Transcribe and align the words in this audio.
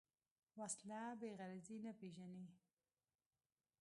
وسله 0.59 1.01
بېغرضي 1.19 1.77
نه 1.85 1.91
پېژني 1.99 2.45